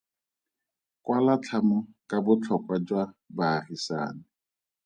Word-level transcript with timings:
Kwala 1.03 1.33
tlhamo 1.43 1.79
ka 2.09 2.17
botlhokwa 2.25 2.75
jwa 2.87 3.03
baagisani. 3.37 4.23